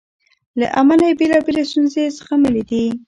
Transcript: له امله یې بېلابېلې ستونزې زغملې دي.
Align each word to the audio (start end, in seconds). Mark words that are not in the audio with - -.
له 0.59 0.67
امله 0.79 1.03
یې 1.09 1.17
بېلابېلې 1.19 1.63
ستونزې 1.69 2.03
زغملې 2.17 2.63
دي. 2.69 2.85